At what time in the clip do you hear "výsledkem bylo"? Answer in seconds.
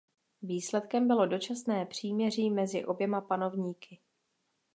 0.41-1.25